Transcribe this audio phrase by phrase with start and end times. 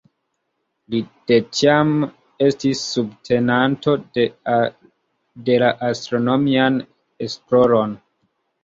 [0.93, 1.01] Li
[1.31, 1.91] de tiam
[2.47, 4.27] estis subtenanto de
[5.67, 6.85] la astronomian
[7.31, 7.99] esploron.